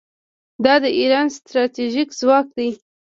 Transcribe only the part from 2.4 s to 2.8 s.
دی.